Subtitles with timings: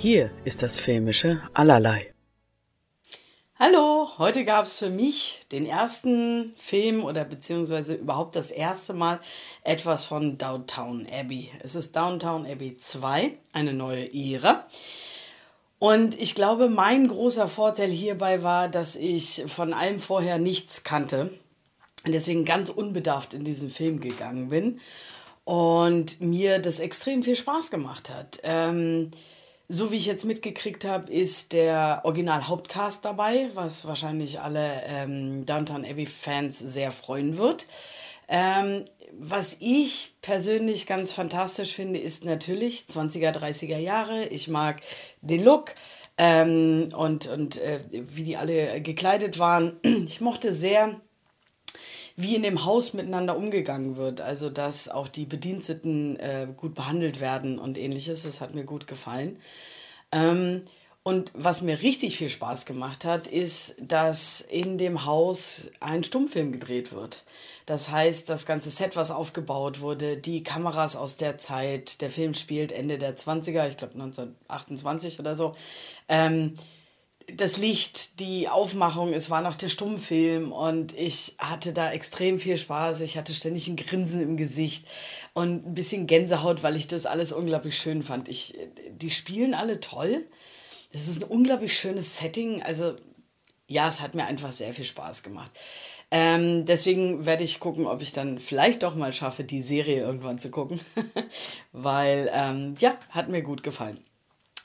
[0.00, 2.14] Hier ist das filmische Allerlei.
[3.58, 9.18] Hallo, heute gab es für mich den ersten Film oder beziehungsweise überhaupt das erste Mal
[9.64, 11.50] etwas von Downtown Abbey.
[11.64, 14.68] Es ist Downtown Abbey 2, eine neue Ära.
[15.80, 21.36] Und ich glaube, mein großer Vorteil hierbei war, dass ich von allem vorher nichts kannte
[22.06, 24.78] und deswegen ganz unbedarft in diesen Film gegangen bin
[25.42, 28.38] und mir das extrem viel Spaß gemacht hat.
[28.44, 29.10] Ähm,
[29.68, 35.84] so wie ich jetzt mitgekriegt habe, ist der Original-Hauptcast dabei, was wahrscheinlich alle ähm, Downtown
[35.84, 37.66] Abbey-Fans sehr freuen wird.
[38.28, 44.26] Ähm, was ich persönlich ganz fantastisch finde, ist natürlich 20er, 30er Jahre.
[44.28, 44.80] Ich mag
[45.20, 45.74] den Look
[46.16, 49.78] ähm, und, und äh, wie die alle gekleidet waren.
[49.82, 50.98] Ich mochte sehr
[52.18, 54.20] wie in dem Haus miteinander umgegangen wird.
[54.20, 58.24] Also, dass auch die Bediensteten äh, gut behandelt werden und ähnliches.
[58.24, 59.38] Das hat mir gut gefallen.
[60.10, 60.62] Ähm,
[61.04, 66.50] und was mir richtig viel Spaß gemacht hat, ist, dass in dem Haus ein Stummfilm
[66.50, 67.24] gedreht wird.
[67.66, 72.34] Das heißt, das ganze Set, was aufgebaut wurde, die Kameras aus der Zeit, der Film
[72.34, 75.54] spielt Ende der 20er, ich glaube 1928 oder so.
[76.08, 76.56] Ähm,
[77.34, 82.56] das Licht, die Aufmachung, es war noch der Stummfilm und ich hatte da extrem viel
[82.56, 83.02] Spaß.
[83.02, 84.86] Ich hatte ständig ein Grinsen im Gesicht
[85.34, 88.28] und ein bisschen Gänsehaut, weil ich das alles unglaublich schön fand.
[88.28, 88.54] Ich,
[88.90, 90.26] die spielen alle toll.
[90.92, 92.62] Das ist ein unglaublich schönes Setting.
[92.62, 92.94] Also
[93.66, 95.50] ja, es hat mir einfach sehr viel Spaß gemacht.
[96.10, 100.38] Ähm, deswegen werde ich gucken, ob ich dann vielleicht doch mal schaffe, die Serie irgendwann
[100.38, 100.80] zu gucken.
[101.72, 104.02] weil ähm, ja, hat mir gut gefallen.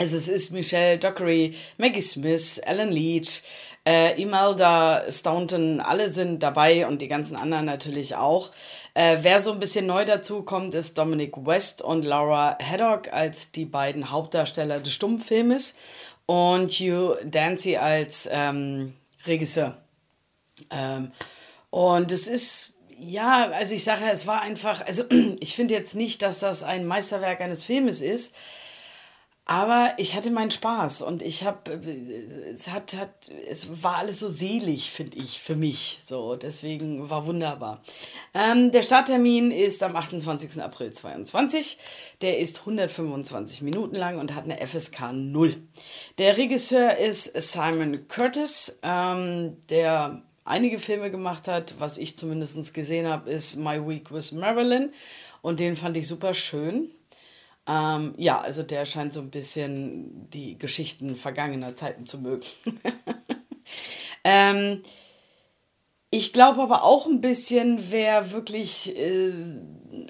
[0.00, 3.42] Also es ist Michelle Dockery, Maggie Smith, Alan Leach,
[3.86, 8.50] äh, Imelda Staunton, alle sind dabei und die ganzen anderen natürlich auch.
[8.94, 13.52] Äh, wer so ein bisschen neu dazu kommt, ist Dominic West und Laura Haddock als
[13.52, 15.74] die beiden Hauptdarsteller des Stummfilmes
[16.24, 18.94] und Hugh Dancy als ähm,
[19.26, 19.76] Regisseur.
[20.70, 21.12] Ähm,
[21.68, 25.04] und es ist ja, also ich sage, es war einfach, also
[25.40, 28.34] ich finde jetzt nicht, dass das ein Meisterwerk eines Filmes ist,
[29.50, 31.72] aber ich hatte meinen Spaß und ich habe,
[32.54, 33.10] es hat, hat,
[33.48, 36.02] es war alles so selig, finde ich, für mich.
[36.06, 37.82] So, deswegen war wunderbar.
[38.32, 40.62] Ähm, der Starttermin ist am 28.
[40.62, 41.78] April 2022.
[42.20, 45.56] Der ist 125 Minuten lang und hat eine FSK 0.
[46.18, 51.74] Der Regisseur ist Simon Curtis, ähm, der einige Filme gemacht hat.
[51.80, 54.92] Was ich zumindest gesehen habe, ist My Week with Marilyn.
[55.42, 56.92] Und den fand ich super schön.
[57.66, 62.44] Ähm, ja, also der scheint so ein bisschen die Geschichten vergangener Zeiten zu mögen.
[64.24, 64.82] ähm,
[66.12, 69.32] ich glaube aber auch ein bisschen, wer wirklich äh,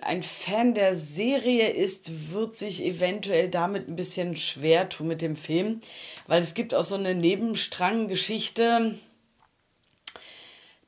[0.01, 5.37] ein Fan der Serie ist, wird sich eventuell damit ein bisschen schwer tun mit dem
[5.37, 5.81] Film,
[6.27, 8.99] weil es gibt auch so eine Nebenstranggeschichte,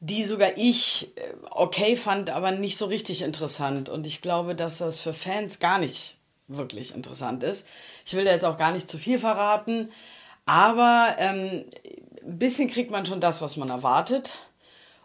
[0.01, 3.91] die sogar ich äh, okay fand, aber nicht so richtig interessant.
[3.91, 6.17] Und ich glaube, dass das für Fans gar nicht
[6.57, 7.67] wirklich interessant ist.
[8.05, 9.91] Ich will da jetzt auch gar nicht zu viel verraten,
[10.47, 11.65] aber ähm,
[12.25, 14.35] ein bisschen kriegt man schon das, was man erwartet.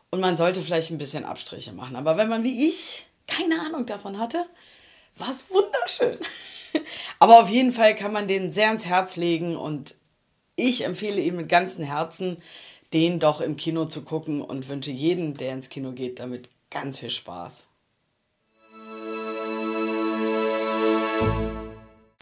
[0.09, 1.97] Und man sollte vielleicht ein bisschen Abstriche machen.
[1.97, 4.45] Aber wenn man wie ich keine Ahnung davon hatte,
[5.15, 6.17] war es wunderschön.
[7.19, 9.95] Aber auf jeden Fall kann man den sehr ans Herz legen und
[10.55, 12.37] ich empfehle ihm mit ganzem Herzen,
[12.93, 16.99] den doch im Kino zu gucken und wünsche jedem, der ins Kino geht, damit ganz
[16.99, 17.67] viel Spaß.
[21.19, 21.56] thank you